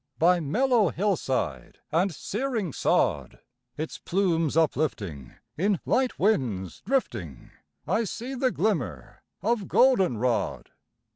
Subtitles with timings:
[0.17, 3.37] By mellow hillside and searing sod,
[3.77, 7.51] Its plumes uplifting, in light winds drifting,
[7.87, 10.71] I see the glimmer of golden rod.